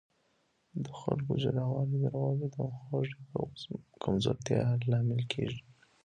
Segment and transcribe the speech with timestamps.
[0.83, 3.21] د خلکو جلاوالی د روابطو او همغږۍ
[3.89, 5.61] په کمزورتیا لامل کیږي.